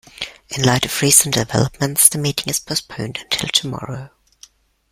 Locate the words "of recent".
0.83-1.35